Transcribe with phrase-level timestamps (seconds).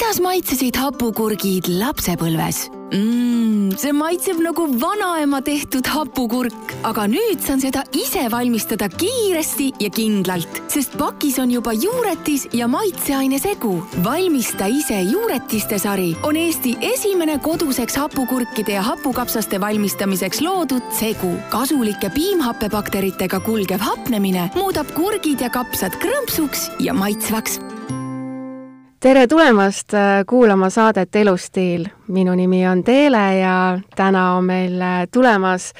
[0.00, 3.74] kuidas maitsesid hapukurgid lapsepõlves mm,?
[3.76, 10.62] see maitseb nagu vanaema tehtud hapukurk, aga nüüd saan seda ise valmistada kiiresti ja kindlalt,
[10.72, 13.74] sest pakis on juba juuretis ja maitseaine segu.
[14.00, 21.34] valmista ise juuretiste sari on Eesti esimene koduseks hapukurkide ja hapukapsaste valmistamiseks loodud segu.
[21.52, 27.60] kasulike piimhappebakteritega kulgev hapnemine muudab kurgid ja kapsad krõmpsuks ja maitsvaks
[29.00, 31.86] tere tulemast äh, kuulama saadet Elustiil.
[32.08, 35.72] minu nimi on Teele ja täna on meil äh, tulemas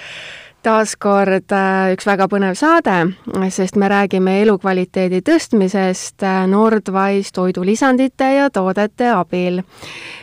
[0.63, 3.13] taas kord äh, üks väga põnev saade,
[3.49, 9.63] sest me räägime elukvaliteedi tõstmisest Nordwise toidulisandite ja toodete abil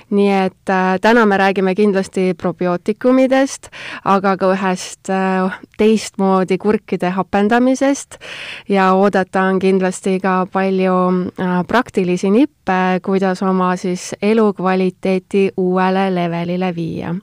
[0.10, 3.68] nii et äh, täna me räägime kindlasti probiootikumidest,
[4.06, 8.20] aga ka ühest äh, teistmoodi kurkide hapendamisest
[8.70, 16.76] ja oodata on kindlasti ka palju äh, praktilisi nippe, kuidas oma siis elukvaliteeti uuele levelile
[16.76, 17.16] viia.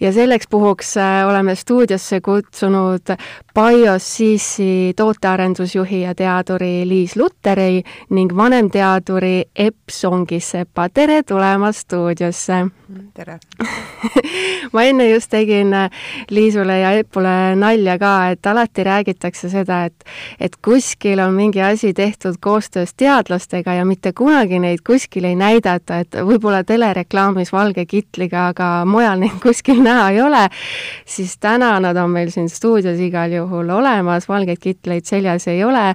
[0.00, 0.94] ja selleks puhuks
[1.28, 3.16] oleme stuudiosse kutsunud
[3.54, 4.62] BioCC
[4.96, 12.09] tootearendusjuhi ja teaduri Liis Lutteri ning vanemteaduri Epp Songisepa, tere tulemast stuudiosse!
[12.10, 12.66] Stuudiosse.
[13.14, 13.38] tere
[14.72, 15.90] ma enne just tegin äh,
[16.30, 20.04] Liisule ja Eepule nalja ka, et alati räägitakse seda, et,
[20.40, 26.00] et kuskil on mingi asi tehtud koostöös teadlastega ja mitte kunagi neid kuskil ei näidata,
[26.02, 30.42] et võib-olla telereklaamis valge kitliga, aga mujal neid kuskil näha ei ole,
[31.06, 35.94] siis täna nad on meil siin stuudios igal juhul olemas, valgeid kitleid seljas ei ole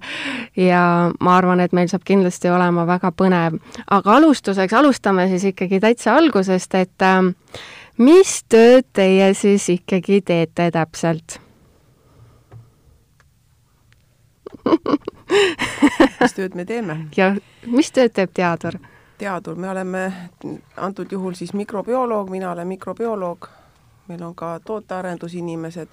[0.56, 3.60] ja ma arvan, et meil saab kindlasti olema väga põnev.
[3.92, 7.34] aga alustuseks, alustame siis ikkagi täitsa täitsa algusest, et äh,
[7.98, 11.40] mis tööd teie siis ikkagi teete täpselt?
[16.22, 17.08] mis tööd me teeme?
[17.18, 18.78] jah, mis tööd teeb teadur?
[19.18, 20.30] teadur, me oleme
[20.78, 23.50] antud juhul siis mikrobioloog, mina olen mikrobioloog,
[24.08, 25.88] meil on ka tootearendusinimesed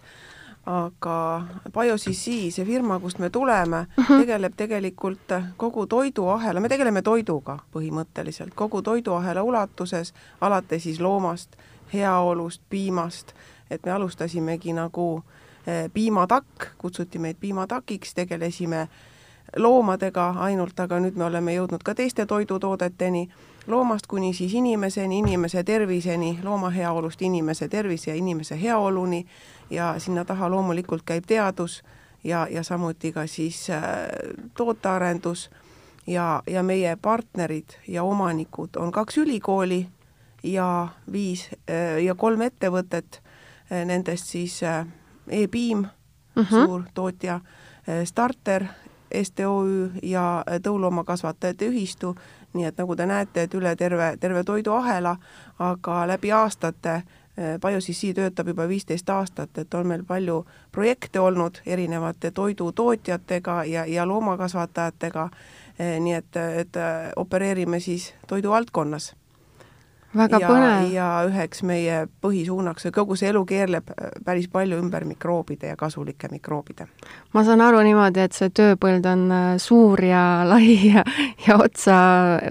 [0.66, 4.18] aga BioCC, see firma, kust me tuleme uh, -huh.
[4.20, 11.56] tegeleb tegelikult kogu toiduahela, me tegeleme toiduga põhimõtteliselt, kogu toiduahela ulatuses, alates siis loomast,
[11.92, 13.32] heaolust, piimast,
[13.70, 15.22] et me alustasimegi nagu
[15.66, 18.88] eh, piimatakk, kutsuti meid piimatakiks, tegelesime
[19.56, 23.28] loomadega ainult, aga nüüd me oleme jõudnud ka teiste toidutoodeteni,
[23.66, 29.26] loomast kuni siis inimeseni, inimese terviseni, looma heaolust inimese tervise ja inimese heaoluni
[29.72, 31.82] ja sinna taha loomulikult käib teadus
[32.24, 33.82] ja, ja samuti ka siis äh,
[34.56, 35.50] tootearendus
[36.06, 39.86] ja, ja meie partnerid ja omanikud on kaks ülikooli
[40.42, 43.22] ja viis äh, ja kolm ettevõtet,
[43.72, 44.60] äh, nendest siis
[45.28, 45.88] E-Piim mhm.
[46.36, 46.66] -huh.
[46.66, 47.40] suur tootja,
[48.04, 48.64] Starter,
[49.22, 52.14] STOÜ ja Tõuloomakasvatajate Ühistu,
[52.52, 55.16] nii et nagu te näete, et üle terve, terve toiduahela,
[55.58, 57.02] aga läbi aastate
[57.36, 64.04] BioCC töötab juba viisteist aastat, et on meil palju projekte olnud erinevate toidutootjatega ja, ja
[64.08, 65.22] loomakasvatajatega,
[65.80, 69.14] äh, nii et, et äh, opereerime siis toiduvaldkonnas.
[70.16, 70.92] väga ja, põnev.
[70.92, 73.88] ja üheks meie põhisuunaks, kogu see elu keerleb
[74.24, 76.86] päris palju ümber mikroobide ja kasulike mikroobide.
[77.32, 80.22] ma saan aru niimoodi, et see tööpõld on suur ja
[80.52, 81.04] lai ja,
[81.46, 81.96] ja otsa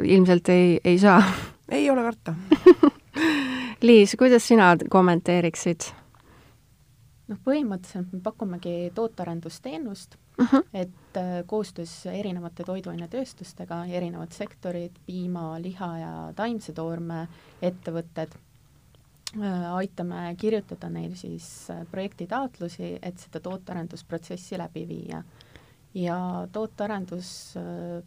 [0.02, 1.22] ilmselt ei, ei saa?
[1.70, 2.34] ei ole karta
[3.82, 5.90] Liis, kuidas sina kommenteeriksid?
[7.32, 10.64] noh, põhimõtteliselt me pakumegi tootearendusteenust uh, -huh.
[10.74, 17.28] et äh, koostöös erinevate toiduainetööstustega, erinevad sektorid, piima, liha ja taimse toorme
[17.62, 25.24] ettevõtted äh,, aitame kirjutada neil siis äh, projektitaotlusi, et seda tootearendusprotsessi läbi viia.
[25.94, 27.56] ja tootearendus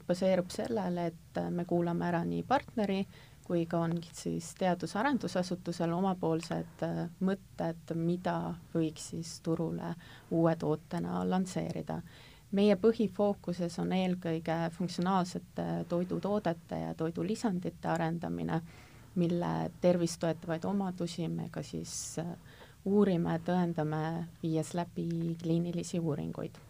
[0.07, 3.07] baseerub sellele, et me kuulame ära nii partneri
[3.45, 9.95] kui ka on siis teadus-arendusasutusel omapoolsed äh, mõtted, mida võiks siis turule
[10.31, 12.01] uue tootena lansseerida.
[12.55, 18.61] meie põhifookuses on eelkõige funktsionaalsete toidutoodete ja toidulisandite arendamine,
[19.15, 22.37] mille tervist toetavaid omadusi me ka siis äh,
[22.85, 26.63] uurime, tõendame, viies läbi kliinilisi uuringuid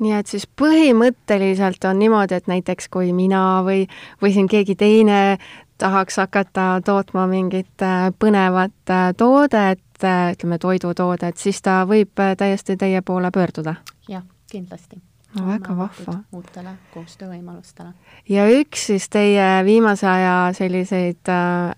[0.00, 3.84] nii et siis põhimõtteliselt on niimoodi, et näiteks kui mina või,
[4.22, 5.38] või siin keegi teine
[5.78, 12.76] tahaks hakata tootma mingit äh, põnevat äh, toodet, äh, ütleme toidutoodet, siis ta võib täiesti
[12.76, 13.74] teie poole pöörduda?
[14.08, 15.00] jah, kindlasti.
[15.38, 16.18] no väga vahva.
[16.32, 17.90] uutele koostöövõimalustele.
[18.28, 21.32] ja üks siis teie viimase aja selliseid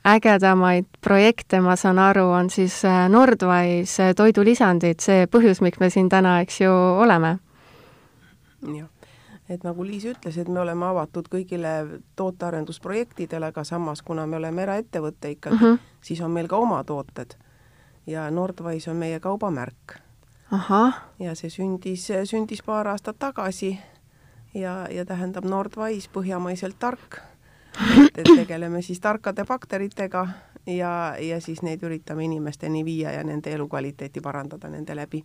[0.05, 6.41] ägedamaid projekte, ma saan aru, on siis Nordwise toidulisandid, see põhjus, miks me siin täna,
[6.45, 7.39] eks ju, oleme?
[8.75, 8.89] Jah
[9.49, 14.65] et nagu Liis ütles, et me oleme avatud kõigile tootearendusprojektidele, aga samas, kuna me oleme
[14.67, 15.93] eraettevõte ikkagi mm, -hmm.
[16.03, 17.37] siis on meil ka oma tooted.
[18.07, 19.99] ja Nordwise on meie kaubamärk.
[21.19, 23.79] ja see sündis, sündis paar aastat tagasi
[24.55, 27.19] ja, ja tähendab Nordwise põhjamaiselt tark.
[27.99, 30.29] et, et tegeleme siis tarkade bakteritega
[30.67, 35.23] ja, ja siis neid üritame inimesteni viia ja nende elukvaliteeti parandada nende läbi.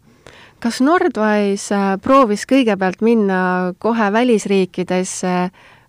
[0.60, 5.36] kas Nordwise äh, proovis kõigepealt minna kohe välisriikidesse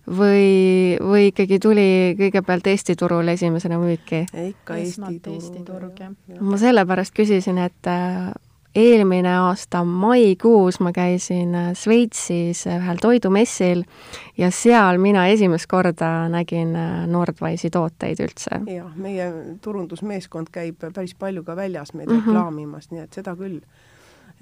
[0.07, 1.89] või, või ikkagi tuli
[2.19, 4.25] kõigepealt Eesti turule esimesena müüki?
[4.49, 6.41] ikka Eesti, Eesti turg, jah.
[6.41, 8.33] ma sellepärast küsisin, et äh,
[8.75, 13.83] eelmine aasta maikuus ma käisin äh, Šveitsis ühel toidumessil
[14.37, 18.61] ja seal mina esimest korda nägin äh, Nordwise'i tooteid üldse.
[18.73, 19.31] jah, meie
[19.61, 22.25] turundusmeeskond käib päris palju ka väljas meid mm -hmm.
[22.25, 23.59] reklaamimas, nii et seda küll.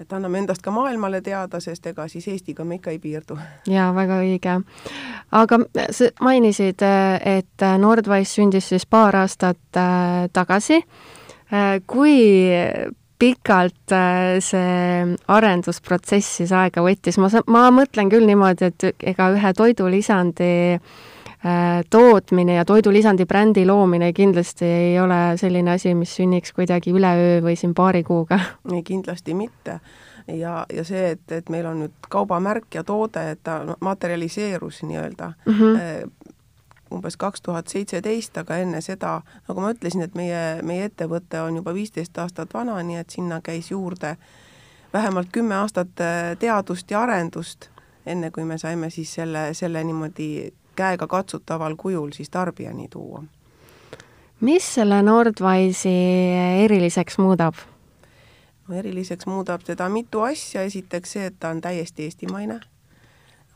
[0.00, 3.38] et anname endast ka maailmale teada, sest ega siis Eestiga me ikka ei piirdu.
[3.66, 4.62] jaa, väga õige.
[5.32, 5.58] aga
[5.90, 6.80] sa mainisid,
[7.24, 9.58] et Nordwise sündis siis paar aastat
[10.32, 10.84] tagasi
[11.86, 12.16] kui
[13.22, 19.52] pikalt äh, see arendusprotsess siis aega võttis, ma, ma mõtlen küll niimoodi, et ega ühe
[19.56, 26.94] toidulisandi äh, tootmine ja toidulisandi brändi loomine kindlasti ei ole selline asi, mis sünniks kuidagi
[26.94, 28.40] üleöö või siin paari kuuga.
[28.72, 29.78] ei, kindlasti mitte.
[30.26, 35.32] ja, ja see, et, et meil on nüüd kaubamärk ja toode, et ta materialiseerus nii-öelda
[35.46, 36.10] mm -hmm
[36.92, 41.56] umbes kaks tuhat seitseteist, aga enne seda, nagu ma ütlesin, et meie, meie ettevõte on
[41.60, 44.16] juba viisteist aastat vana, nii et sinna käis juurde
[44.92, 47.68] vähemalt kümme aastat äh, teadust ja arendust,
[48.06, 53.24] enne kui me saime siis selle, selle niimoodi käega katsutaval kujul siis tarbijani tuua.
[54.40, 57.54] mis selle Nordwise'i eriliseks muudab?
[58.68, 62.60] no eriliseks muudab seda mitu asja, esiteks see, et ta on täiesti eestimaine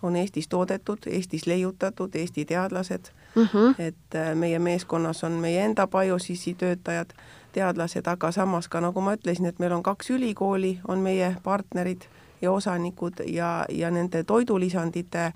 [0.02, 3.74] on Eestis toodetud, Eestis leiutatud, Eesti teadlased mm, -hmm.
[3.78, 7.10] et äh, meie meeskonnas on meie enda BioSys'i töötajad,
[7.52, 12.02] teadlased, aga samas ka nagu ma ütlesin, et meil on kaks ülikooli, on meie partnerid
[12.42, 15.32] ja osanikud ja, ja nende toidulisandite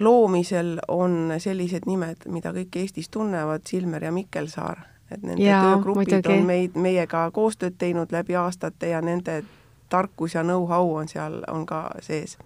[0.00, 4.78] loomisel on sellised nimed, mida kõik Eestis tunnevad, Silmer ja Mikkelsaar,
[5.10, 6.38] et nende ja, töögrupid muidugi.
[6.38, 9.42] on meid, meiega koostööd teinud läbi aastate ja nende
[9.88, 12.38] tarkus ja know-how on seal, on ka sees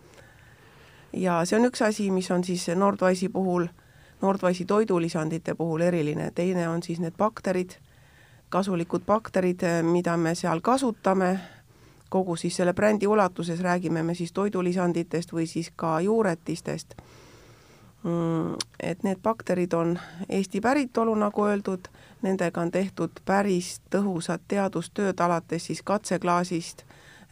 [1.13, 3.67] ja see on üks asi, mis on siis Nordwise'i puhul,
[4.23, 7.71] Nordwise'i toidulisandite puhul eriline, teine on siis need bakterid,
[8.49, 11.39] kasulikud bakterid, mida me seal kasutame,
[12.13, 16.95] kogu siis selle brändi ulatuses räägime me siis toidulisanditest või siis ka juuretistest.
[18.03, 19.99] Mm, et need bakterid on
[20.29, 21.89] Eesti päritolu, nagu öeldud,
[22.23, 26.83] nendega on tehtud päris tõhusat teadustööd, alates siis katseklaasist,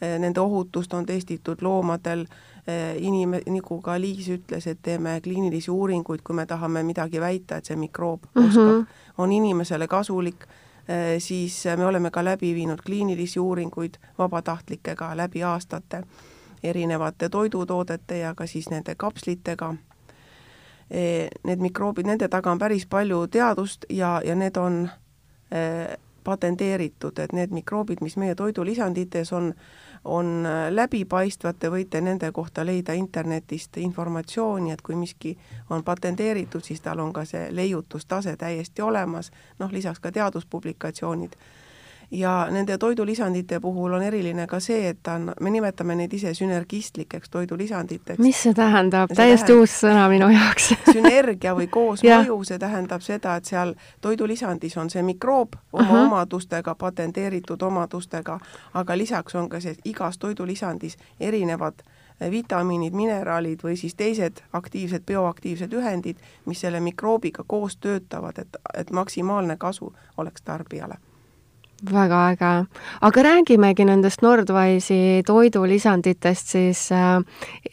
[0.01, 2.50] nende ohutust on testitud loomadel Eh,
[2.97, 7.65] inim-, nagu ka Liis ütles, et teeme kliinilisi uuringuid, kui me tahame midagi väita, et
[7.65, 8.47] see mikroob mm -hmm.
[8.47, 8.85] oskab,
[9.17, 10.45] on inimesele kasulik,
[10.87, 16.03] eh, siis me oleme ka läbi viinud kliinilisi uuringuid vabatahtlikega läbi aastate,
[16.63, 19.75] erinevate toidutoodete ja ka siis nende kapslitega.
[20.91, 24.89] Eh, need mikroobid, nende taga on päris palju teadust ja, ja need on
[26.23, 29.53] patenteeritud, et need mikroobid, mis meie toidulisandites on,
[30.05, 35.35] on äh, läbipaistvad, te võite nende kohta leida internetist informatsiooni, et kui miski
[35.69, 41.37] on patenteeritud, siis tal on ka see leiutustase täiesti olemas, noh lisaks ka teaduspublikatsioonid
[42.11, 46.33] ja nende toidulisandite puhul on eriline ka see, et ta on, me nimetame neid ise
[46.33, 48.19] sünergistlikeks toidulisanditeks.
[48.19, 49.13] mis see tähendab?
[49.15, 54.77] täiesti tähendab, uus sõna minu jaoks sünergia või koosmõju, see tähendab seda, et seal toidulisandis
[54.77, 56.05] on see mikroob oma uh -huh.
[56.05, 58.39] omadustega, patenteeritud omadustega,
[58.73, 61.83] aga lisaks on ka see igas toidulisandis erinevad
[62.31, 68.91] vitamiinid, mineraalid või siis teised aktiivsed, bioaktiivsed ühendid, mis selle mikroobiga koos töötavad, et, et
[68.91, 70.95] maksimaalne kasu oleks tarbijale
[71.93, 72.65] väga äge.
[73.01, 77.21] aga räägimegi nendest Nordwise'i toidulisanditest siis äh,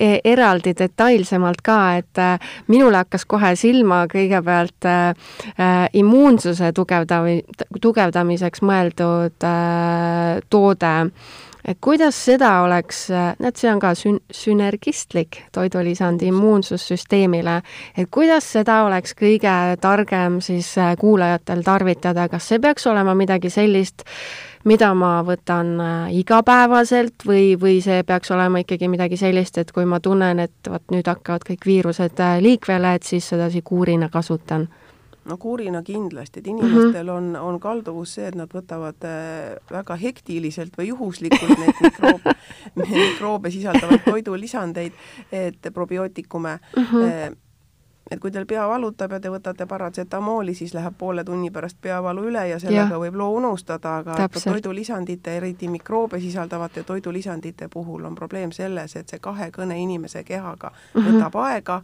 [0.00, 2.38] e eraldi detailsemalt ka, et äh,
[2.68, 5.14] minule hakkas kohe silma kõigepealt äh,
[5.58, 7.44] äh immuunsuse tugevdavi-,
[7.80, 11.47] tugevdamiseks mõeldud äh, toode et
[11.80, 17.60] kuidas seda oleks, näed, see on ka sün-, sünergistlik toidulisand immuunsussüsteemile,
[17.96, 23.50] et kuidas seda oleks kõige targem siis äh, kuulajatel tarvitada, kas see peaks olema midagi
[23.52, 24.06] sellist,
[24.68, 29.86] mida ma võtan äh, igapäevaselt või, või see peaks olema ikkagi midagi sellist, et kui
[29.88, 34.68] ma tunnen, et vot nüüd hakkavad kõik viirused äh, liikvele, et siis seda sikuurina kasutan
[35.28, 37.16] no kuurina kindlasti, et inimestel mm -hmm.
[37.16, 42.34] on, on kalduvus see, et nad võtavad äh, väga hektiliselt või juhuslikult neid mikroobe
[43.08, 44.92] mikroobe sisaldavaid toidulisandeid,
[45.32, 46.84] et probiootikume mm.
[46.84, 47.36] -hmm
[48.10, 52.24] et kui teil pea valutab ja te võtate paratsetamooli, siis läheb poole tunni pärast peavalu
[52.30, 53.00] üle ja sellega ja.
[53.02, 59.18] võib loo unustada, aga toidulisandite, eriti mikroobe sisaldavate toidulisandite puhul on probleem selles, et see
[59.18, 61.12] kahekõne inimese kehaga mm -hmm.
[61.12, 61.82] võtab aega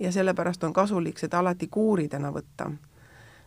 [0.00, 2.70] ja sellepärast on kasulik seda alati kuuridena võtta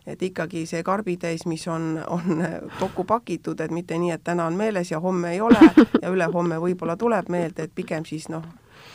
[0.08, 2.48] et ikkagi see karbitäis, mis on, on
[2.80, 5.60] kokku pakitud, et mitte nii, et täna on meeles ja homme ei ole
[6.02, 8.46] ja ülehomme võib-olla tuleb meelde, et pigem siis noh,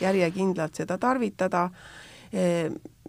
[0.01, 1.69] järjekindlalt seda tarvitada.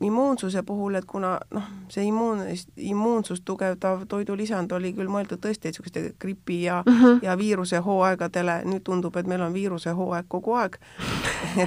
[0.00, 2.40] Immuunsuse puhul, et kuna noh, see immuun,
[2.76, 7.20] immuunsust tugevdav toidulisand oli küll mõeldud tõesti niisuguste gripi ja mm, -hmm.
[7.22, 10.78] ja viiruse hooaegadele, nüüd tundub, et meil on viiruse hooaeg kogu aeg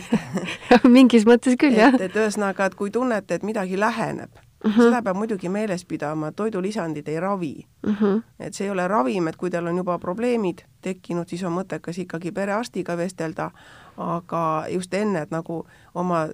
[0.97, 1.95] mingis mõttes küll, jah.
[1.95, 4.29] et, et ühesõnaga, et kui tunnete, et midagi läheneb
[4.65, 4.83] Mm -hmm.
[4.83, 7.93] seda peab muidugi meeles pidama, toidulisandid ei ravi mm.
[7.93, 8.21] -hmm.
[8.39, 12.01] et see ei ole ravim, et kui teil on juba probleemid tekkinud, siis on mõttekas
[12.01, 13.51] ikkagi perearstiga vestelda,
[13.97, 16.27] aga just enne, et nagu oma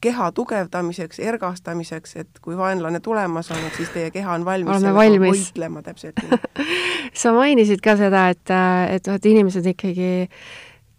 [0.00, 5.82] keha tugevdamiseks, ergastamiseks, et kui vaenlane tulemas on, et siis teie keha on valmis võitlema
[5.84, 6.40] täpselt nii.
[7.20, 8.52] Sa mainisid ka seda, et,
[8.96, 10.10] et vot inimesed ikkagi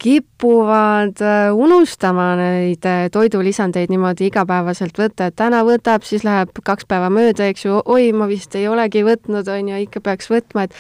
[0.02, 6.88] kipuvad äh, unustama neid äh, toidulisandeid niimoodi igapäevaselt võtta, et täna võtab, siis läheb kaks
[6.90, 10.66] päeva mööda, eks ju, oi, ma vist ei olegi võtnud, on ju, ikka peaks võtma,
[10.66, 10.78] et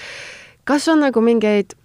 [0.66, 1.78] kas on nagu mingeid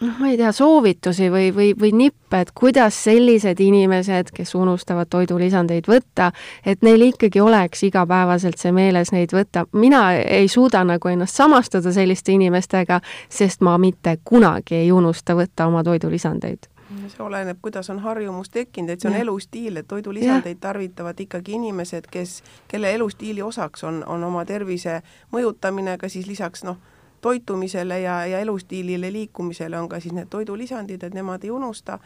[0.00, 5.10] noh, ma ei tea, soovitusi või, või, või nippe, et kuidas sellised inimesed, kes unustavad
[5.10, 6.30] toidulisandeid võtta,
[6.66, 9.66] et neil ikkagi oleks igapäevaselt see meeles neid võtta.
[9.72, 15.66] mina ei suuda nagu ennast samastada selliste inimestega, sest ma mitte kunagi ei unusta võtta
[15.66, 16.68] oma toidulisandeid
[17.08, 19.20] see oleneb, kuidas on harjumus tekkinud, et see on ja.
[19.20, 25.02] elustiil, et toidulisandeid tarvitavad ikkagi inimesed, kes, kelle elustiili osaks on, on oma tervise
[25.32, 26.78] mõjutamine, aga siis lisaks noh,
[27.20, 31.98] toitumisele ja, ja elustiilile liikumisele on ka siis need toidulisandid, et nemad ei unusta,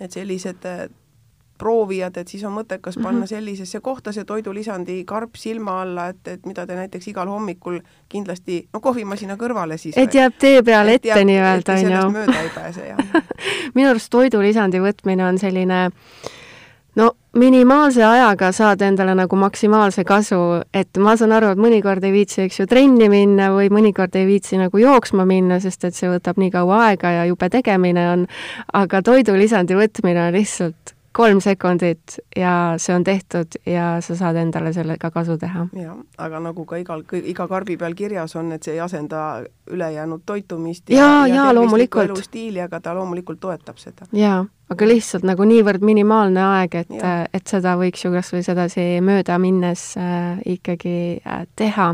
[0.00, 0.66] et sellised
[1.62, 3.28] proovijad, et siis on mõttekas panna -hmm.
[3.30, 8.68] sellisesse kohta see toidulisandi karp silma alla, et, et mida te näiteks igal hommikul kindlasti,
[8.72, 9.98] no kohvimasina kõrvale siis.
[9.98, 12.10] et jääb tee peale ette nii-öelda, on ju.
[12.10, 12.98] mööda ei pääse, jah
[13.76, 15.90] minu arust toidulisandi võtmine on selline
[16.96, 20.40] no minimaalse ajaga saad endale nagu maksimaalse kasu,
[20.74, 24.26] et ma saan aru, et mõnikord ei viitsi, eks ju, trenni minna või mõnikord ei
[24.28, 28.26] viitsi nagu jooksma minna, sest et see võtab nii kaua aega ja jube tegemine on,
[28.72, 34.72] aga toidulisandi võtmine on lihtsalt kolm sekundit ja see on tehtud ja sa saad endale
[34.72, 35.66] sellega kasu teha.
[35.76, 40.24] jah, aga nagu ka igal, iga karbi peal kirjas on, et see ei asenda ülejäänud
[40.26, 42.10] toitumist ja, ja, ja, ja loomulikult.
[42.10, 44.08] elustiili, aga ta loomulikult toetab seda.
[44.16, 46.94] jaa, aga lihtsalt nagu niivõrd minimaalne aeg, et,
[47.32, 51.92] et seda võiks ju kas või sedasi mööda minnes äh, ikkagi äh, teha.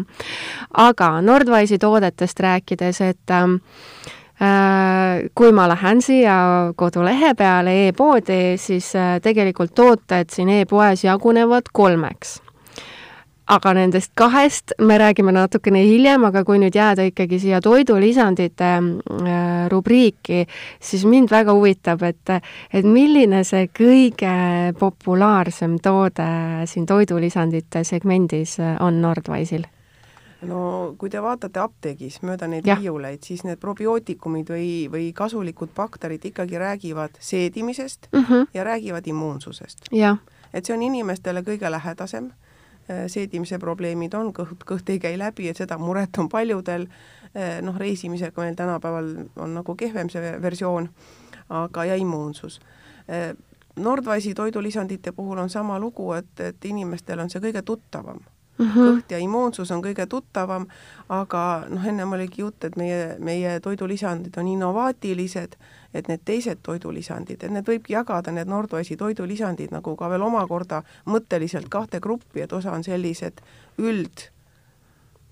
[0.87, 3.47] aga Nordwise'i toodetest rääkides, et äh,
[5.35, 6.35] kui ma lähen siia
[6.79, 12.39] kodulehe peale e-poodi, siis äh, tegelikult tooted siin e-poes jagunevad kolmeks.
[13.49, 19.41] Aga nendest kahest me räägime natukene hiljem, aga kui nüüd jääda ikkagi siia toidulisandite äh,
[19.73, 20.45] rubriiki,
[20.79, 22.35] siis mind väga huvitab, et,
[22.71, 24.37] et milline see kõige
[24.79, 26.29] populaarsem toode
[26.71, 29.67] siin toidulisandite segmendis on Nordwise'il
[30.47, 36.25] no kui te vaatate apteegis mööda neid riiuleid, siis need probiootikumid või, või kasulikud bakterid
[36.31, 38.47] ikkagi räägivad seedimisest mm -hmm.
[38.55, 39.89] ja räägivad immuunsusest.
[40.53, 42.31] et see on inimestele kõige lähedasem,
[42.91, 46.87] äh, seedimise probleemid on, kõht, kõht ei käi läbi, et seda muret on paljudel,
[47.37, 50.89] äh, noh, reisimisega meil tänapäeval on nagu kehvem see versioon,
[51.49, 52.61] aga ja immuunsus.
[53.11, 53.37] Äh,
[53.77, 58.19] Nordwise'i toidulisandite puhul on sama lugu, et, et inimestel on see kõige tuttavam
[58.59, 58.89] mm -hmm.
[58.89, 60.67] kõht ja immuunsus on kõige tuttavam,
[61.09, 65.57] aga noh, ennem oligi jutt, et meie, meie toidulisandid on innovaatilised,
[65.95, 70.83] et need teised toidulisandid, et need võibki jagada, need Nordwise'i toidulisandid nagu ka veel omakorda
[71.07, 73.41] mõtteliselt kahte gruppi, et osa on sellised
[73.79, 74.31] üld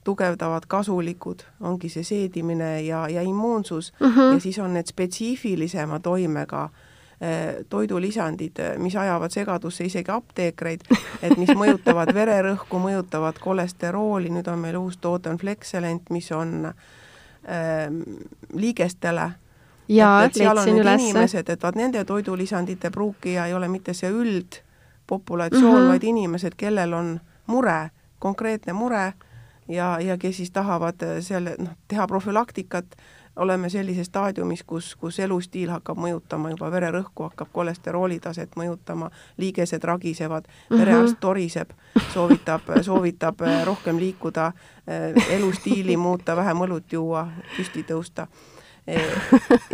[0.05, 4.35] tugevdavad, kasulikud, ongi see seedimine ja, ja immuunsus mm -hmm.
[4.35, 6.71] ja siis on need spetsiifilisema toimega äh,
[7.69, 10.83] toidulisandid, eh, mis ajavad segadusse isegi apteekreid,
[11.23, 16.69] et mis mõjutavad vererõhku, mõjutavad kolesterooli, nüüd on meil uus toode, on Flexelent, mis on
[16.69, 17.89] äh,
[18.53, 19.31] liigestele
[19.89, 21.03] jaa, leidsin üles.
[21.03, 25.89] inimesed, et vaat nende toidulisandite pruukija ei ole mitte see üldpopulatsioon mm, -hmm.
[25.89, 29.13] vaid inimesed, kellel on mure, konkreetne mure
[29.69, 32.97] ja, ja kes siis tahavad selle, noh, teha profülaktikat
[33.37, 39.85] oleme sellises staadiumis, kus, kus elustiil hakkab mõjutama juba vererõhku, hakkab kolesterooli taset mõjutama, liigesed
[39.85, 41.73] ragisevad, perearst toriseb,
[42.15, 44.53] soovitab, soovitab rohkem liikuda,
[45.31, 48.27] elustiili muuta, vähem õlut juua, püsti tõusta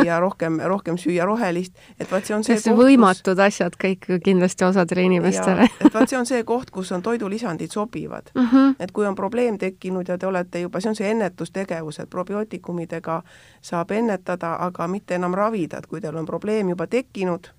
[0.07, 3.45] ja rohkem, rohkem süüa rohelist, et vaat see on see koht, võimatud kus...
[3.47, 5.69] asjad kõik kindlasti osadele inimestele.
[5.85, 8.49] et vaat see on see koht, kus on toidulisandid sobivad mm.
[8.53, 8.75] -hmm.
[8.81, 13.23] et kui on probleem tekkinud ja te olete juba, see on see ennetustegevus, et probiootikumidega
[13.61, 17.53] saab ennetada, aga mitte enam ravida, et kui teil on probleem juba tekkinud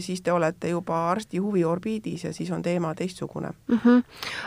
[0.00, 3.78] siis te olete juba arsti huviorbiidis ja siis on teema teistsugune mm.
[3.84, 4.02] -hmm.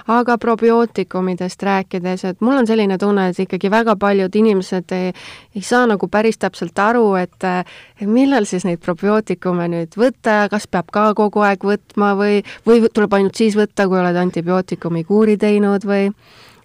[0.07, 5.13] aga probiootikumidest rääkides, et mul on selline tunne, et ikkagi väga paljud inimesed ei,
[5.55, 7.43] ei saa nagu päris täpselt aru, et
[8.05, 12.89] millal siis neid probiootikume nüüd võtta ja kas peab ka kogu aeg võtma või, või
[12.93, 16.11] tuleb ainult siis võtta, kui oled antibiootikumi kuuri teinud või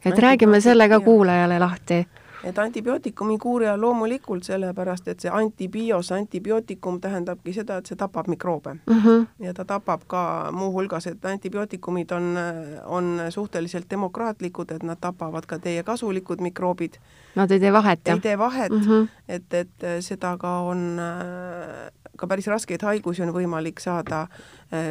[0.05, 2.07] et räägime selle ka kuulajale lahti
[2.45, 8.29] et antibiootikumi kuuri all loomulikult sellepärast, et see antibios, antibiootikum tähendabki seda, et see tapab
[8.29, 9.01] mikroobe mm.
[9.01, 9.27] -hmm.
[9.47, 10.23] ja ta tapab ka
[10.53, 12.37] muuhulgas, et antibiootikumid on,
[12.85, 16.95] on suhteliselt demokraatlikud, et nad tapavad ka teie kasulikud mikroobid.
[17.35, 18.15] Nad ei tee vahet, jah?
[18.15, 19.09] ei tee vahet mm, -hmm.
[19.29, 21.01] et, et seda ka on
[22.17, 24.27] ka päris raskeid haigusi on võimalik saada,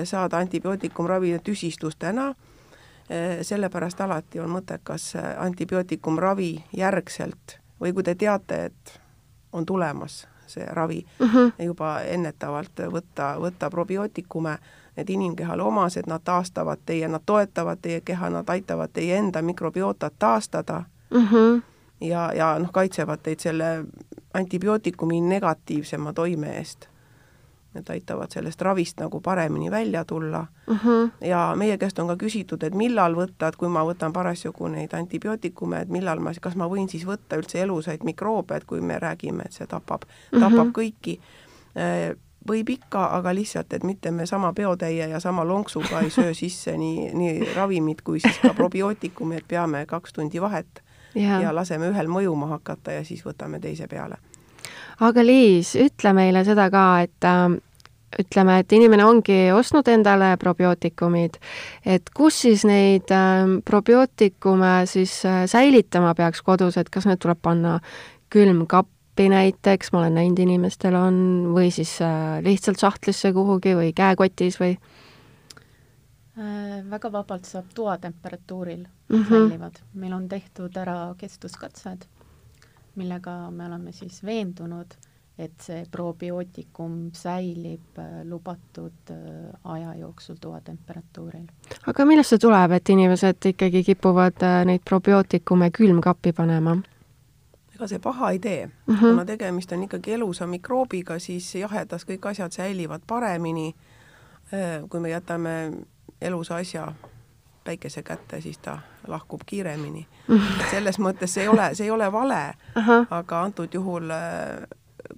[0.04, 2.34] saada antibiootikumravi tüsistustena
[3.42, 9.00] sellepärast alati on mõttekas eh, antibiootikumravi järgselt või kui te teate, et
[9.52, 11.38] on tulemas see ravi mhm.
[11.38, 11.66] -huh.
[11.66, 14.58] juba ennetavalt võtta, võtta probiootikume,
[14.96, 20.14] need inimkehale omased, nad taastavad teie, nad toetavad teie keha, nad aitavad teie enda mikrobiotat
[20.20, 20.84] taastada.
[21.14, 21.36] Mhm.
[21.36, 21.62] -huh.
[22.02, 23.86] ja, ja noh, kaitsevad teid selle
[24.34, 26.93] antibiootikumi negatiivsema toime eest
[27.76, 30.78] need aitavad sellest ravist nagu paremini välja tulla uh.
[30.86, 31.12] -huh.
[31.22, 34.94] ja meie käest on ka küsitud, et millal võtta, et kui ma võtan parasjagu neid
[34.94, 39.00] antibiootikume, et millal ma, kas ma võin siis võtta üldse elusaid mikroobe, et kui me
[39.00, 40.40] räägime, et see tapab uh, -huh.
[40.40, 41.20] tapab kõiki
[41.78, 42.16] äh,
[42.48, 46.78] võib ikka, aga lihtsalt, et mitte me sama peotäie ja sama lonksuga ei söö sisse
[46.78, 50.84] nii, nii ravimit kui siis ka probiootikumi, et peame kaks tundi vahet
[51.16, 51.42] ja.
[51.42, 54.18] ja laseme ühel mõjuma hakata ja siis võtame teise peale
[55.04, 57.58] aga Liis, ütle meile seda ka, et äh,
[58.20, 61.38] ütleme, et inimene ongi ostnud endale probiootikumid,
[61.86, 67.42] et kus siis neid äh, probiootikume siis äh, säilitama peaks kodus, et kas need tuleb
[67.42, 67.80] panna
[68.34, 71.18] külmkappi näiteks, ma olen näinud, inimestel on,
[71.56, 74.78] või siis äh, lihtsalt sahtlisse kuhugi või käekotis või?
[76.34, 79.30] Äh, väga vabalt saab toatemperatuuril mm -hmm.
[79.30, 79.84] säilivad.
[79.94, 82.08] meil on tehtud ära kestvuskatsed
[82.96, 84.94] millega me oleme siis veendunud,
[85.38, 91.48] et see probiootikum säilib äh, lubatud äh, aja jooksul toatemperatuuril.
[91.88, 96.76] aga millest see tuleb, et inimesed ikkagi kipuvad äh, neid probiootikume külmkappi panema?
[97.74, 99.00] ega see paha ei tee mm, -hmm.
[99.00, 103.76] kuna tegemist on ikkagi elusa mikroobiga, siis jahedas kõik asjad säilivad paremini.
[104.90, 105.72] kui me jätame
[106.22, 106.94] elusa asja
[107.64, 110.08] päikese kätte, siis ta lahkub kiiremini.
[110.30, 112.54] et selles mõttes see ei ole, see ei ole vale,
[113.10, 114.12] aga antud juhul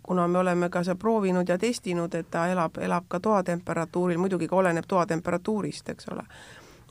[0.03, 4.47] kuna me oleme ka seda proovinud ja testinud, et ta elab, elab ka toatemperatuuril, muidugi
[4.47, 6.23] ka oleneb toatemperatuurist, eks ole.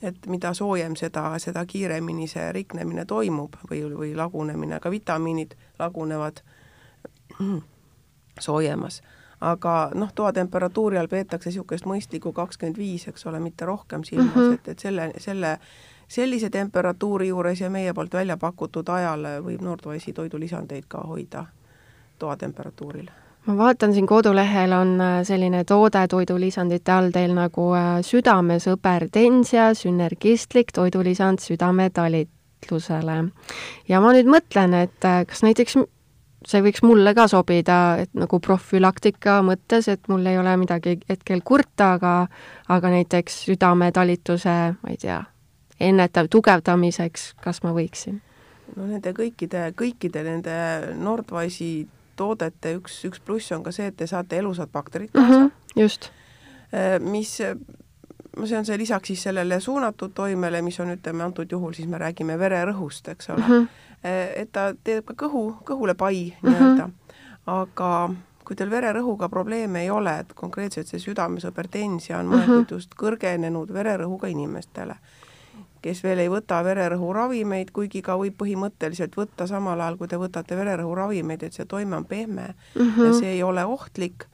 [0.03, 6.41] et mida soojem, seda, seda kiiremini see riknemine toimub või, või lagunemine, ka vitamiinid lagunevad
[8.39, 9.01] soojemas
[9.45, 14.41] aga noh, toatemperatuuri all peetakse niisugust mõistlikku kakskümmend viis, eks ole, mitte rohkem silmas mm,
[14.41, 14.53] -hmm.
[14.53, 15.57] et, et selle, selle,
[16.07, 21.45] sellise temperatuuri juures ja meie poolt välja pakutud ajal võib Nordwise'i toidulisandeid ka hoida
[22.19, 23.09] toatemperatuuril
[23.45, 29.73] ma vaatan siin kodulehel on äh, selline toode toidulisandite all teil nagu äh, südamesõber Densia
[29.77, 33.17] sünergistlik toidulisand südametalitlusele.
[33.87, 35.77] ja ma nüüd mõtlen, et äh, kas näiteks
[36.47, 41.41] see võiks mulle ka sobida, et nagu profülaktika mõttes, et mul ei ole midagi hetkel
[41.45, 42.13] kurta, aga
[42.73, 45.21] aga näiteks südametalituse, ma ei tea,
[45.79, 48.21] ennetav, tugevdamiseks, kas ma võiksin?
[48.75, 50.57] no nende kõikide, kõikide nende
[50.97, 51.85] Nordwise'i
[52.17, 55.47] toodete üks, üks pluss on ka see, et te saate elusad bakterid kaasa mm.
[55.47, 56.11] -hmm, just.
[56.73, 57.37] Äh, mis
[58.43, 61.97] see on see lisaks siis sellele suunatud toimele, mis on, ütleme, antud juhul siis me
[61.97, 63.51] räägime vererõhust, eks ole mm.
[63.51, 63.67] -hmm
[64.05, 66.51] et ta teeb ka kõhu, kõhule pai mhm.
[66.51, 67.29] nii-öelda mm, -hmm.
[67.45, 67.91] aga
[68.45, 72.73] kui teil vererõhuga probleeme ei ole, et konkreetselt see südamesõpertensia on mõeldud mm -hmm.
[72.73, 74.95] just kõrgenenud vererõhuga inimestele,
[75.81, 80.55] kes veel ei võta vererõhuravimeid, kuigi ka võib põhimõtteliselt võtta samal ajal, kui te võtate
[80.55, 83.05] vererõhuravimeid, et see toime on pehme mm -hmm.
[83.05, 84.25] ja see ei ole ohtlik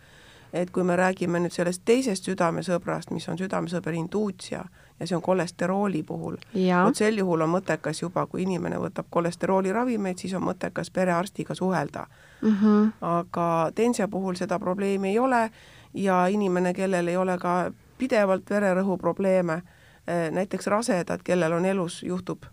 [0.54, 4.66] et kui me räägime nüüd sellest teisest südamesõbrast, mis on südamesõber Induutia
[5.02, 6.38] ja see on kolesterooli puhul,
[6.86, 12.06] vot sel juhul on mõttekas juba, kui inimene võtab kolesterooliravimeid, siis on mõttekas perearstiga suhelda
[12.42, 12.58] mm.
[12.62, 12.92] -hmm.
[13.02, 15.50] aga Tensia puhul seda probleemi ei ole
[15.94, 19.62] ja inimene, kellel ei ole ka pidevalt vererõhu probleeme,
[20.08, 22.46] eh, näiteks rasedad, kellel on elus, juhtub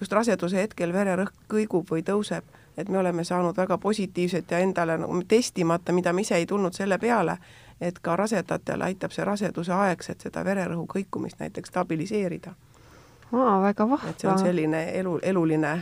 [0.00, 2.44] just raseduse hetkel vererõhk kõigub või tõuseb
[2.76, 6.74] et me oleme saanud väga positiivset ja endale nagu testimata, mida me ise ei tulnud
[6.74, 7.38] selle peale,
[7.84, 12.54] et ka rasedatele aitab see raseduse aegset seda vererõhu kõikumist näiteks stabiliseerida.
[13.32, 14.10] aa, väga vahva.
[14.10, 15.74] et see on selline elu, eluline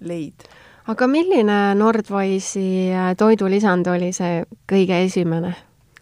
[0.00, 0.46] leid.
[0.86, 5.54] aga milline Nordwise'i äh, toidulisand oli see kõige esimene,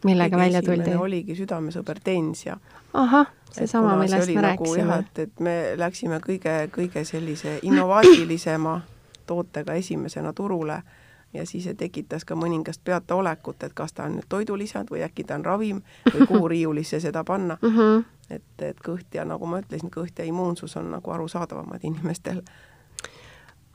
[0.05, 0.95] millega kõige välja tuldi?
[0.95, 2.59] oligi südamesõber Tensia.
[2.93, 5.09] ahah, seesama, millest me nagu rääkisime nagu,.
[5.09, 8.81] et, et me läksime kõige, kõige sellise innovaatilisema
[9.27, 10.83] tootega esimesena turule
[11.35, 15.27] ja siis see tekitas ka mõningast peataolekut, et kas ta on nüüd toidulisand või äkki
[15.29, 15.83] ta on ravim
[16.15, 17.77] või kuhu riiulisse seda panna mm.
[17.77, 18.05] -hmm.
[18.31, 22.43] et, et kõht ja nagu ma ütlesin, kõht ja immuunsus on nagu arusaadavamad inimestel.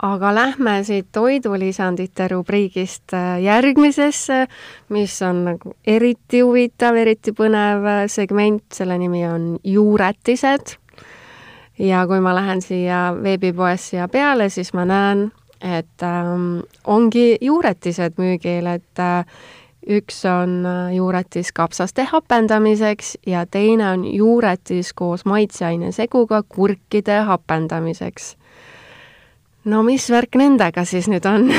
[0.02, 4.46] aga lähme siit toidulisandite rubriigist äh, järgmisesse,
[4.88, 10.76] mis on nagu eriti huvitav, eriti põnev äh, segment, selle nimi on juuretised.
[11.78, 18.18] ja kui ma lähen siia veebipoes siia peale, siis ma näen et ähm, ongi juuretised
[18.18, 19.24] müügil, et äh,
[19.86, 28.36] üks on äh, juuretis kapsaste hapendamiseks ja teine on juuretis koos maitseaine seguga kurkide hapendamiseks.
[29.64, 31.52] no mis värk nendega siis nüüd on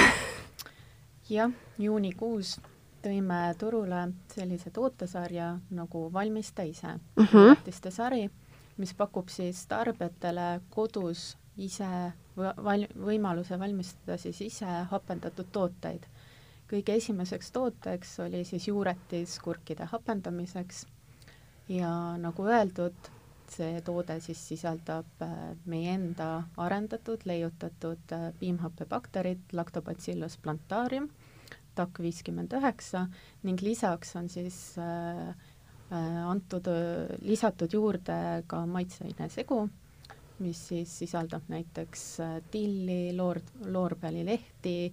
[1.38, 2.60] jah, juunikuus
[3.06, 7.38] tõime turule sellise tootesarja nagu Valmista ise mm, -hmm.
[7.38, 8.30] juuretiste sari,
[8.78, 16.06] mis pakub siis tarbijatele kodus ise val-, võimaluse valmistada siis ise hapendatud tooteid.
[16.70, 20.86] kõige esimeseks tooteks oli siis juuretis kurkide hapendamiseks
[21.70, 23.10] ja nagu öeldud,
[23.54, 25.34] see toode siis sisaldab äh,
[25.70, 31.08] meie enda arendatud, leiutatud äh, piimhappebakterit Lactobacillus plantarium,
[31.76, 33.06] TAK viiskümmend üheksa
[33.44, 35.36] ning lisaks on siis äh,
[36.26, 36.66] antud,
[37.22, 38.16] lisatud juurde
[38.50, 39.68] ka maitseaine segu
[40.44, 44.92] mis siis sisaldab näiteks äh, tilli, loor, loorbälilehti,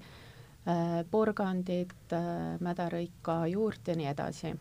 [0.69, 4.55] äh, porgandit, äh, mädarõika, juurt ja nii edasi.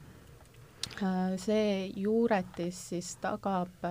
[1.40, 3.86] see juuretis siis tagab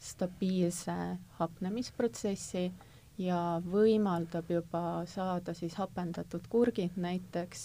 [0.00, 0.96] stabiilse
[1.38, 2.64] hapnemisprotsessi
[3.22, 7.62] ja võimaldab juba saada siis hapendatud kurgid näiteks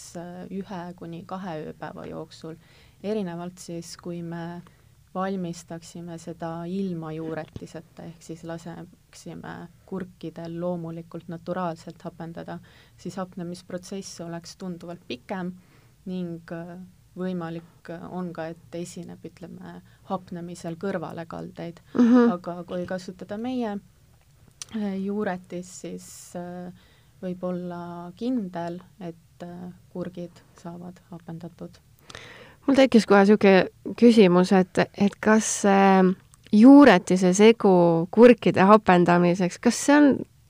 [0.53, 2.55] ühe kuni kahe ööpäeva jooksul,
[3.03, 4.61] erinevalt siis, kui me
[5.17, 9.53] valmistaksime seda ilma juuretiseta, ehk siis laseksime
[9.89, 12.59] kurkidel loomulikult naturaalselt hapendada,
[12.97, 15.51] siis hapnemisprotsess oleks tunduvalt pikem
[16.07, 16.75] ning äh,
[17.17, 19.79] võimalik on ka, et esineb, ütleme,
[20.11, 22.03] hapnemisel kõrvalekaldeid mm.
[22.03, 22.35] -hmm.
[22.37, 26.85] aga kui kasutada meie äh, juuretist, siis äh,
[27.21, 29.43] võib olla kindel, et
[29.93, 31.77] kurgid saavad hapendatud
[32.67, 36.15] mul tekkis kohe niisugune küsimus, et, et kas see
[36.55, 40.09] juuretise segu kurkide hapendamiseks, kas see on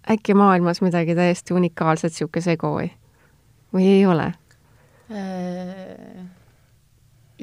[0.09, 2.89] äkki maailmas midagi täiesti unikaalset, niisugune segu või,
[3.75, 4.31] või ei ole?
[5.07, 6.25] Äh,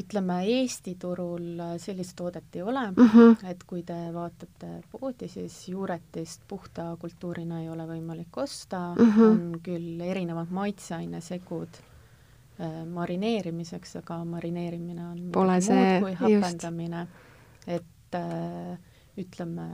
[0.00, 3.48] ütleme, Eesti turul sellist toodet ei ole mm, -hmm.
[3.50, 9.30] et kui te vaatate poodi, siis juuretist puhta kultuurina ei ole võimalik osta mm, -hmm.
[9.30, 11.82] on küll erinevad maitseainesegud
[12.86, 17.06] marineerimiseks, aga marineerimine on Pole see, muud kui hapendamine.
[17.66, 18.78] et äh,
[19.18, 19.66] ütleme,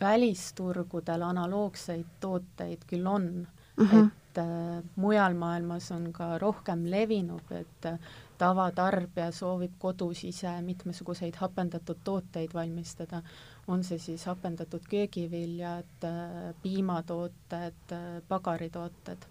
[0.00, 4.06] välisturgudel analoogseid tooteid küll on mm, -hmm.
[4.06, 7.98] et äh, mujal maailmas on ka rohkem levinud, et äh,
[8.38, 13.22] tavatarbija soovib kodus ise mitmesuguseid hapendatud tooteid valmistada,
[13.68, 19.26] on see siis hapendatud köögiviljad äh,, piimatooted äh,, pagaritooted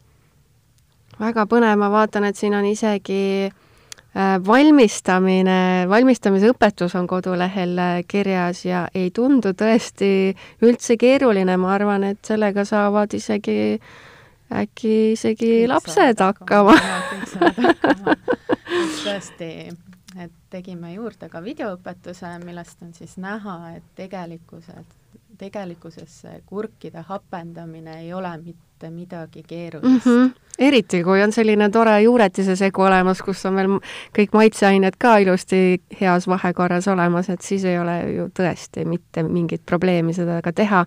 [1.20, 7.96] väga põnev, ma vaatan, et siin on isegi äh, valmistamine, valmistamise õpetus on kodulehel äh,
[8.08, 10.12] kirjas ja ei tundu tõesti
[10.66, 13.80] üldse keeruline, ma arvan, et sellega saavad isegi
[14.54, 16.78] äkki isegi kõik lapsed hakkama.
[17.12, 18.16] kõik saavad hakkama.
[19.08, 19.50] tõesti,
[20.20, 24.96] et tegime juurde ka videoõpetuse, millest on siis näha, et tegelikkuses,
[25.38, 30.12] tegelikkuses kurkide hapendamine ei ole mitte midagi keerulist mm.
[30.12, 33.74] -hmm eriti, kui on selline tore juuretise segu olemas, kus on veel
[34.18, 35.60] kõik maitseained ka ilusti
[36.00, 40.86] heas vahekorras olemas, et siis ei ole ju tõesti mitte mingit probleemi seda ka teha.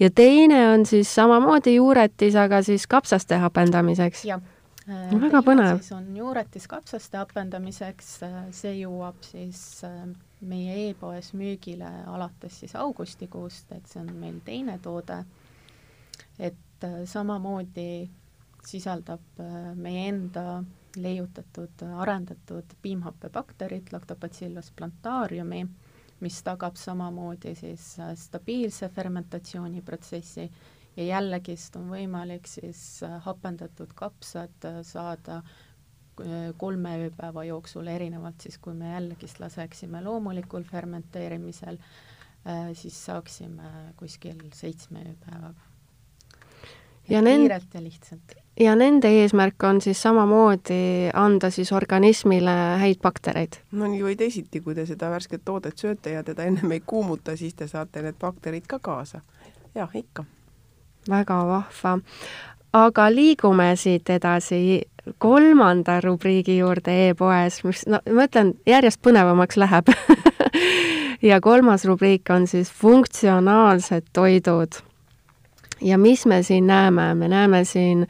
[0.00, 4.24] ja teine on siis samamoodi juuretis, aga siis kapsaste hapendamiseks.
[4.24, 4.42] jah,
[4.86, 5.78] no väga põnev.
[5.78, 8.18] siis on juuretis kapsaste hapendamiseks,
[8.50, 9.84] see jõuab siis
[10.40, 15.22] meie e-poes müügile alates siis augustikuust, et see on meil teine toode,
[16.38, 16.58] et
[17.06, 18.10] samamoodi
[18.66, 19.40] sisaldab
[19.82, 20.62] meie enda
[20.96, 25.62] leiutatud, arendatud piimhappebakterit Lactobacillus plantariumi,
[26.22, 27.86] mis tagab samamoodi siis
[28.20, 30.46] stabiilse fermentatsiooniprotsessi
[30.96, 35.40] ja jällegist on võimalik siis hapendatud kapsad saada
[36.60, 41.80] kolme ööpäeva jooksul, erinevalt siis kui me jällegist laseksime loomulikul fermenteerimisel,
[42.76, 45.71] siis saaksime kuskil seitsme ööpäevaga.
[47.08, 48.36] Ja kiirelt ja lihtsalt.
[48.60, 53.62] ja nende eesmärk on siis samamoodi anda siis organismile häid baktereid?
[53.72, 57.36] no nii või teisiti, kui te seda värsket toodet sööte ja teda ennem ei kuumuta,
[57.36, 59.20] siis te saate need bakterid ka kaasa.
[59.74, 60.24] jah, ikka
[61.08, 61.98] väga vahva.
[62.72, 64.82] aga liigume siit edasi
[65.18, 69.90] kolmanda rubriigi juurde e-poes, mis no ma ütlen, järjest põnevamaks läheb
[71.30, 74.82] ja kolmas rubriik on siis funktsionaalsed toidud.
[75.82, 78.06] Ja mis me siin näeme, me näeme siin,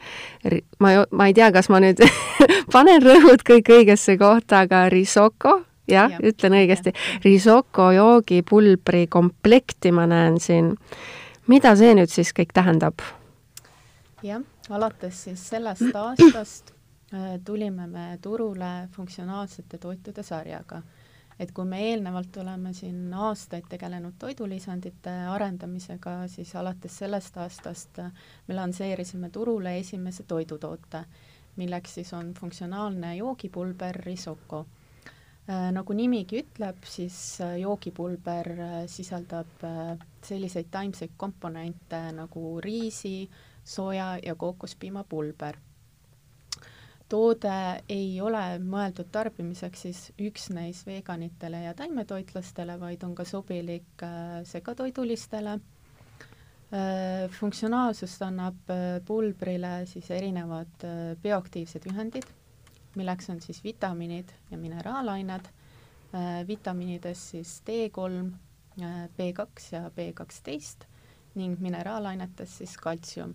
[0.79, 2.01] ma, ma ei tea, kas ma nüüd
[2.73, 6.93] panen rõhud kõik õigesse kohta, aga risotto, jah ja,, ütlen õigesti,
[7.25, 10.73] risotto joogipulbri komplekti ma näen siin.
[11.47, 13.03] Mida see nüüd siis kõik tähendab?
[14.23, 14.39] jah,
[14.71, 16.71] alates siis sellest aastast
[17.11, 20.81] äh, tulime me turule funktsionaalsete toitude sarjaga.
[21.39, 28.03] Et kui me eelnevalt oleme siin aastaid tegelenud toidulisandite arendamisega, siis alates sellest aastast
[28.47, 31.03] me lansseerisime turule esimese toidutoote,
[31.55, 34.65] milleks siis on funktsionaalne joogipulber risotto
[35.43, 39.65] Äh, nagu nimigi ütleb, siis äh, joogipulber äh, sisaldab
[40.23, 43.27] selliseid taimseid komponente nagu riisi,
[43.63, 45.59] soja ja kookospiimapulber.
[47.09, 47.55] Toode
[47.89, 54.05] ei ole mõeldud tarbimiseks siis üksnes veganitele ja taimetoitlastele, vaid on ka sobilik
[54.49, 55.59] segatoidulistele.
[57.29, 58.71] funktsionaalsust annab
[59.05, 60.85] pulbrile siis erinevad
[61.21, 62.25] bioaktiivsed ühendid
[62.95, 68.33] milleks on siis vitamiinid ja mineraalained äh,, vitamiinidest siis D3
[68.81, 70.87] äh,, B2 ja B12
[71.35, 73.33] ning mineraalainetest siis kaltsium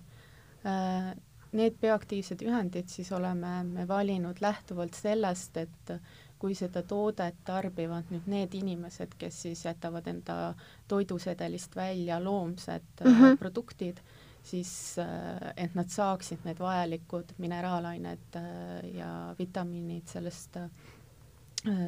[0.67, 1.17] äh,.
[1.57, 5.93] Need bioaktiivsed ühendid siis oleme me valinud lähtuvalt sellest, et
[6.39, 10.53] kui seda toodet tarbivad nüüd need inimesed, kes siis jätavad enda
[10.89, 13.39] toidusedelist välja loomsed mm -hmm.
[13.39, 13.99] produktid,
[14.43, 20.59] siis äh, et nad saaksid need vajalikud mineraalained äh, ja vitamiinid sellest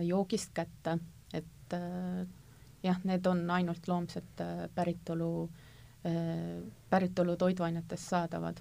[0.02, 0.98] joogist kätte,
[1.32, 1.74] et
[2.82, 4.42] jah, need on ainult loomset
[4.74, 5.50] päritolu,
[6.90, 8.60] päritolu toiduainetest saadavad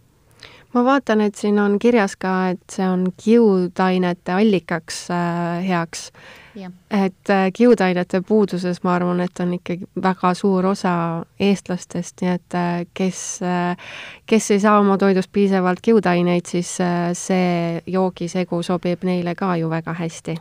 [0.73, 6.11] ma vaatan, et siin on kirjas ka, et see on kiudainete allikaks äh, heaks.
[6.91, 10.93] et äh, kiudainete puuduses ma arvan, et on ikkagi väga suur osa
[11.39, 13.77] eestlastest, nii et äh, kes äh,,
[14.25, 19.69] kes ei saa oma toidust piisavalt kiudaineid, siis äh, see joogisegu sobib neile ka ju
[19.71, 20.39] väga hästi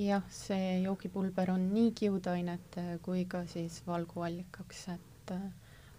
[0.00, 5.40] jah, see joogipulber on nii kiudainete kui ka siis valguallikaks, et äh,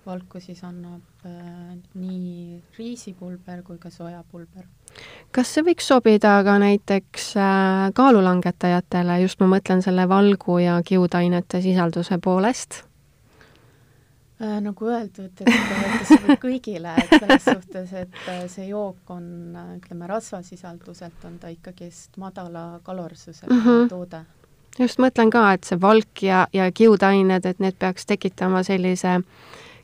[0.05, 4.65] valku siis annab äh, nii riisipulber kui ka sojapulber.
[5.31, 11.61] kas see võiks sobida ka näiteks äh, kaalulangetajatele, just ma mõtlen selle valgu ja kiudainete
[11.61, 12.81] sisalduse poolest
[14.41, 14.57] äh,?
[14.65, 19.71] nagu öeldud, et ta sobib kõigile, et selles suhtes, et äh, see jook on, äh,
[19.77, 23.89] ütleme, rasvasisalduselt on ta ikkagist madala kalorsusega mm -hmm.
[23.89, 24.25] toode
[24.79, 29.25] just mõtlen ka, et see valk ja, ja kiudained, et need peaks tekitama sellise äh,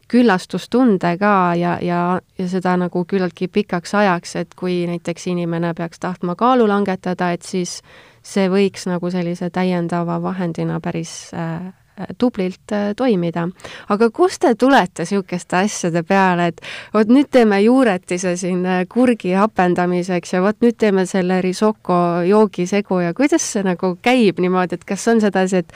[0.07, 5.99] küllastustunde ka ja, ja, ja seda nagu küllaltki pikaks ajaks, et kui näiteks inimene peaks
[5.99, 7.81] tahtma kaalu langetada, et siis
[8.23, 11.73] see võiks nagu sellise täiendava vahendina päris äh,
[12.17, 13.47] tublilt äh, toimida.
[13.89, 16.61] aga kust te tulete niisuguste asjade peale, et
[16.93, 23.01] vot nüüd teeme juuretise siin äh, kurgi hapendamiseks ja vot nüüd teeme selle risotto joogisegu
[23.03, 25.73] ja kuidas see nagu käib niimoodi, et kas on sedasi, et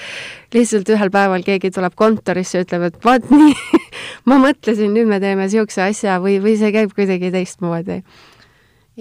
[0.53, 3.55] lihtsalt ühel päeval keegi tuleb kontorisse ja ütleb, et vaat nii
[4.29, 8.01] ma mõtlesin, nüüd me teeme niisuguse asja või, või see käib kuidagi teistmoodi?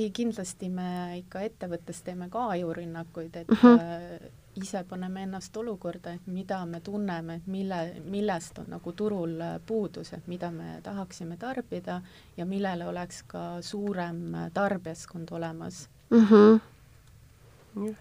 [0.00, 3.80] ei, kindlasti me ikka ettevõttes teeme ka ajurünnakuid, et uh mhm.
[3.80, 9.36] -huh ise paneme ennast olukorda, et mida me tunneme, et mille, millest on nagu turul
[9.66, 12.00] puudus, et mida me tahaksime tarbida
[12.36, 16.26] ja millele oleks ka suurem tarbijaskond olemas mm.
[16.26, 16.60] -hmm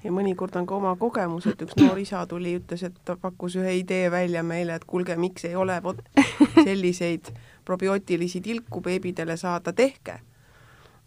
[0.03, 3.55] ja mõnikord on ka oma kogemus, et üks noor isa tuli, ütles, et ta pakkus
[3.55, 6.01] ühe idee välja meile, et kuulge, miks ei ole vot
[6.67, 7.29] selliseid
[7.65, 10.19] probiootilisi tilku beebidele saada, tehke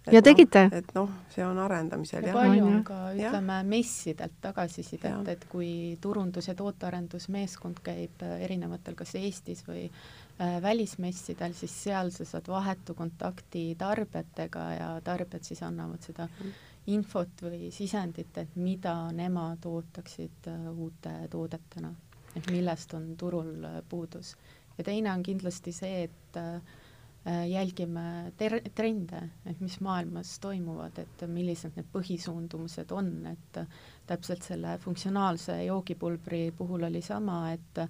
[0.06, 0.64] ja no, tegite?
[0.72, 2.26] et noh, see on arendamisel.
[2.26, 8.96] ja palju on ka, ütleme, messidelt tagasisidet, et kui turundus- ja tootearendusmeeskond käib äh, erinevatel
[8.98, 15.62] kas Eestis või äh, välismessidel, siis seal sa saad vahetu kontakti tarbijatega ja tarbijad siis
[15.66, 16.56] annavad seda mm.
[16.96, 21.94] infot või sisendit, et mida nemad ootaksid äh, uute toodetena,
[22.34, 24.34] et millest on turul puudus.
[24.78, 26.60] ja teine on kindlasti see, et Äh,
[27.24, 33.60] jälgime ter-, trende, et mis maailmas toimuvad, et millised need põhisuundumused on, et
[34.08, 37.86] täpselt selle funktsionaalse joogipulbri puhul oli sama, et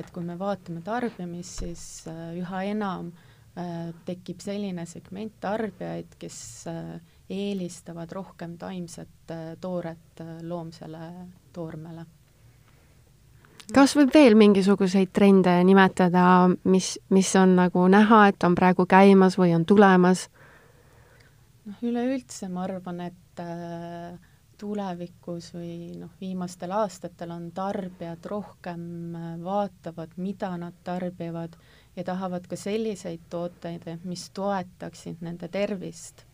[0.00, 6.38] et kui me vaatame tarbimist, siis äh, üha enam äh, tekib selline segment tarbijaid, kes
[7.28, 11.04] eelistavad rohkem taimset tooret loomsele
[11.52, 12.06] toormele
[13.74, 16.24] kas võib veel mingisuguseid trende nimetada,
[16.64, 20.28] mis, mis on nagu näha, et on praegu käimas või on tulemas?
[21.66, 24.18] noh, üleüldse ma arvan, et äh,
[24.62, 28.82] tulevikus või noh, viimastel aastatel on tarbijad rohkem
[29.14, 31.56] äh, vaatavad, mida nad tarbivad
[31.96, 36.26] ja tahavad ka selliseid tooteid, mis toetaksid nende tervist.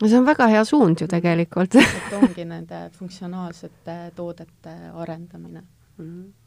[0.00, 5.62] no see on väga hea suund ju tegelikult et ongi nende funktsionaalsete toodete arendamine.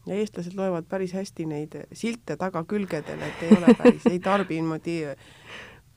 [0.08, 4.98] Ja eestlased loevad päris hästi neid silte tagakülgedel, et ei ole päris, ei tarbi niimoodi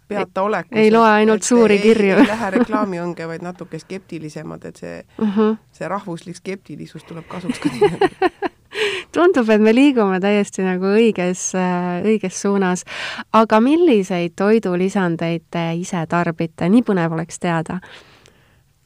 [0.09, 0.79] peata olekus.
[0.79, 2.19] ei loe ainult suuri kirju.
[2.19, 5.39] ei lähe reklaamiõnge, vaid natuke skeptilisemad, et see uh, mhm.
[5.39, 5.57] -huh.
[5.73, 7.71] see rahvuslik skeptilisus tuleb kasuks ka
[9.15, 11.51] tundub, et me liigume täiesti nagu õiges,
[12.05, 12.85] õiges suunas.
[13.33, 17.81] aga milliseid toidulisandeid te ise tarbite, nii põnev oleks teada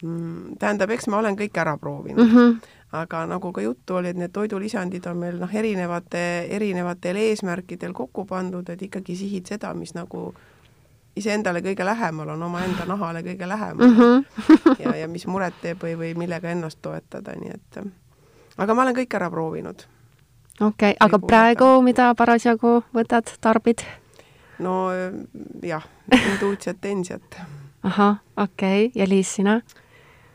[0.03, 0.57] mm,?
[0.59, 2.33] tähendab, eks ma olen kõik ära proovinud mm.
[2.35, 7.93] -hmm aga nagu ka juttu oli, et need toidulisandid on meil noh, erinevate, erinevatel eesmärkidel
[7.93, 10.29] kokku pandud, et ikkagi sihid seda, mis nagu
[11.15, 13.97] iseendale kõige lähemal on, omaenda nahale kõige lähemal mm.
[13.99, 14.79] -hmm.
[14.83, 17.85] ja, ja mis muret teeb või, või millega ennast toetada, nii et
[18.57, 19.85] aga ma olen kõik ära proovinud.
[20.61, 23.85] okei okay,, aga praegu, mida parasjagu võtad, tarbid?
[24.59, 24.89] no
[25.63, 27.41] jah, Indulgent Tensiat.
[27.83, 29.61] ahah, okei okay., ja Liis, sina?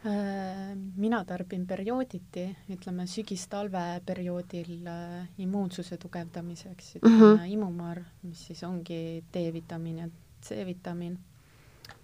[0.06, 7.50] Äh, mina tarbin periooditi, ütleme sügis-talve perioodil äh, immuunsuse tugevdamiseks, ütleme mm -hmm.
[7.52, 10.08] Imumar, mis siis ongi D-vitamiin ja
[10.42, 11.18] C-vitamiin.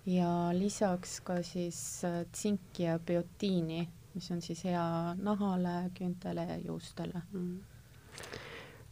[0.06, 6.56] ja lisaks ka siis äh, tsinki ja biotiini, mis on siis hea nahale, küüntele ja
[6.56, 7.60] juustele mm.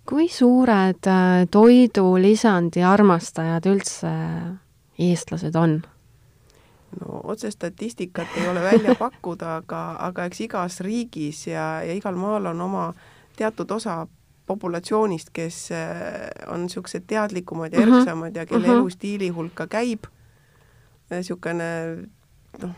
[0.08, 1.04] kui suured
[1.50, 4.08] toidulisandi armastajad üldse
[4.98, 5.82] eestlased on?
[7.00, 12.16] No otse statistikat ei ole välja pakkuda, aga, aga eks igas riigis ja, ja igal
[12.16, 12.92] maal on oma
[13.36, 14.06] teatud osa
[14.46, 17.94] populatsioonist, kes äh, on niisugused teadlikumad ja mhm.
[17.94, 18.78] erksamad ja kelle uh -huh.
[18.78, 20.04] elustiili hulka käib
[21.10, 21.64] niisugune
[22.62, 22.70] noh,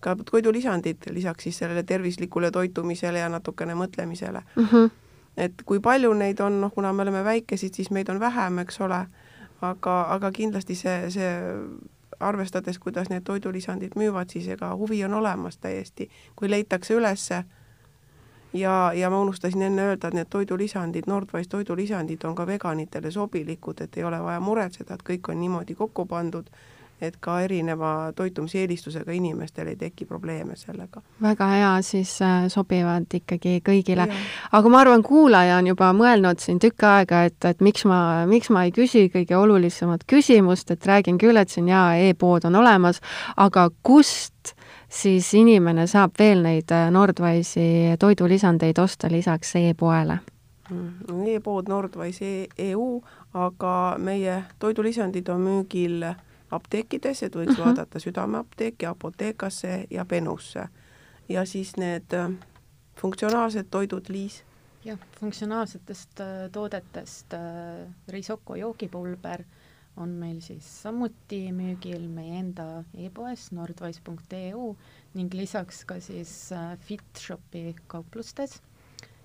[0.00, 4.72] ka toidulisandid lisaks siis sellele tervislikule toitumisele ja natukene mõtlemisele uh.
[4.72, 4.90] -huh.
[5.36, 8.80] et kui palju neid on, noh, kuna me oleme väikesed, siis meid on vähem, eks
[8.80, 9.06] ole,
[9.60, 11.32] aga, aga kindlasti see, see
[12.20, 17.44] arvestades, kuidas need toidulisandid müüvad, siis ega huvi on olemas täiesti, kui leitakse ülesse
[18.52, 23.80] ja, ja ma unustasin enne öelda, et need toidulisandid, Nordwise toidulisandid on ka veganitele sobilikud,
[23.80, 26.50] et ei ole vaja muretseda, et kõik on niimoodi kokku pandud
[27.02, 31.02] et ka erineva toitumissieelistusega inimestel ei teki probleeme sellega.
[31.22, 34.08] väga hea, siis äh, sobivad ikkagi kõigile.
[34.52, 38.50] aga ma arvan, kuulaja on juba mõelnud siin tükk aega, et, et miks ma, miks
[38.50, 43.00] ma ei küsi kõige olulisemat küsimust, et räägin küll, et siin jaa, e-pood on olemas,
[43.36, 44.54] aga kust
[44.90, 50.20] siis inimene saab veel neid äh, Nordwise'i toidulisandeid osta lisaks e-poele?
[50.70, 53.00] Mm, e-pood Nordwise EU,
[53.34, 56.04] aga meie toidulisandid on müügil
[56.50, 57.62] apteekides, et võiks uh mhm.
[57.62, 57.66] -huh.
[57.66, 60.68] vaadata Südameapteeki, Apothekasse ja Benusse.
[61.28, 62.30] ja siis need äh,
[63.00, 64.44] funktsionaalsed toidud, Liis?
[64.84, 67.40] jah, funktsionaalsetest äh, toodetest äh,
[68.08, 69.44] Risoko joogipulber
[69.96, 74.76] on meil siis samuti müügil meie enda e-poes nordwise.eu
[75.14, 78.62] ning lisaks ka siis Fitshopi kauplustes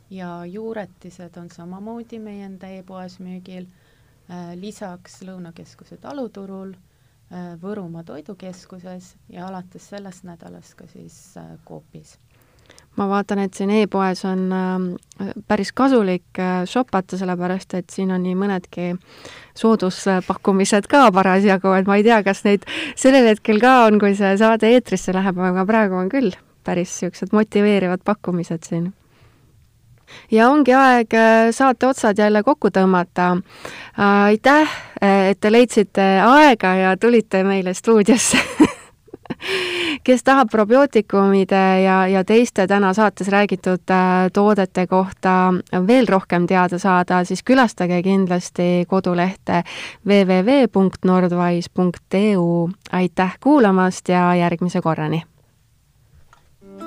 [0.09, 3.67] ja juuretised on samamoodi meie enda e-poes müügil,
[4.55, 6.73] lisaks Lõunakeskuse taluturul
[7.61, 12.19] Võrumaa Toidukeskuses ja alates sellest nädalast ka siis äh, Coopis.
[12.95, 18.35] Ma vaatan, et siin e-poes on äh, päris kasulik shopata, sellepärast et siin on nii
[18.39, 18.91] mõnedki
[19.57, 24.35] sooduspakkumised ka parasjagu, et ma ei tea, kas neid sellel hetkel ka on, kui see
[24.39, 28.93] saade eetrisse läheb, aga praegu on küll päris niisugused motiveerivad pakkumised siin
[30.31, 33.37] ja ongi aeg äh, saate otsad jälle kokku tõmmata.
[33.99, 38.39] Äh, aitäh, äh, et te leidsite aega ja tulite meile stuudiosse
[40.05, 43.81] kes tahab probiootikumide ja, ja teiste täna saates räägitud
[44.33, 45.53] toodete kohta
[45.87, 49.63] veel rohkem teada saada, siis külastage kindlasti kodulehte
[50.07, 52.69] www.nordwise.eu.
[52.91, 55.23] aitäh kuulamast ja järgmise korrani!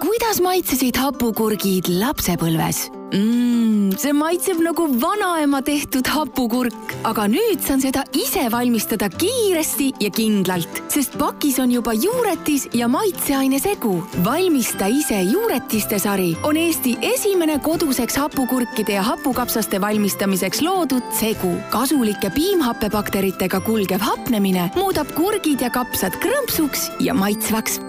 [0.03, 2.89] Kuidas maitsesid hapukurgid lapsepõlves?
[3.13, 10.11] mmm, see maitseb nagu vanaema tehtud hapukurk, aga nüüd saan seda ise valmistada kiiresti ja
[10.15, 13.95] kindlalt, sest pakis on juba juuretis ja maitseaine segu.
[14.25, 21.55] valmista ise juuretiste sari on Eesti esimene koduseks hapukurkide ja hapukapsaste valmistamiseks loodud segu.
[21.71, 27.81] kasulike piimhappebakteritega kulgev hapnemine muudab kurgid ja kapsad krõmpsuks ja maitsvaks